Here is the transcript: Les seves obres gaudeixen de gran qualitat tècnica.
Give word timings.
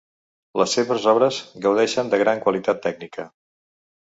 Les 0.61 0.71
seves 0.77 1.03
obres 1.11 1.37
gaudeixen 1.65 2.09
de 2.15 2.21
gran 2.25 2.43
qualitat 2.47 2.81
tècnica. 2.87 3.29